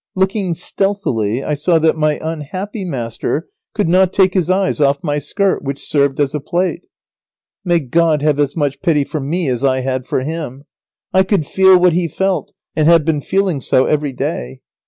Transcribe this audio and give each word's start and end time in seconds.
]Looking 0.15 0.55
stealthily 0.55 1.43
I 1.43 1.53
saw 1.53 1.77
that 1.77 1.95
my 1.95 2.17
unhappy 2.23 2.83
master 2.85 3.49
could 3.75 3.87
not 3.87 4.11
take 4.11 4.33
his 4.33 4.49
eyes 4.49 4.81
off 4.81 4.97
my 5.03 5.19
skirt, 5.19 5.61
which 5.63 5.85
served 5.87 6.19
as 6.19 6.33
a 6.33 6.39
plate. 6.39 6.81
May 7.63 7.81
God 7.81 8.23
have 8.23 8.39
as 8.39 8.55
much 8.55 8.81
pity 8.81 9.03
for 9.03 9.19
me 9.19 9.47
as 9.47 9.63
I 9.63 9.81
had 9.81 10.07
for 10.07 10.21
him! 10.21 10.63
I 11.13 11.21
could 11.21 11.45
feel 11.45 11.77
what 11.79 11.93
he 11.93 12.07
felt, 12.07 12.51
and 12.75 12.87
have 12.87 13.05
been 13.05 13.21
feeling 13.21 13.61
so 13.61 13.85
every 13.85 14.11
day. 14.11 14.61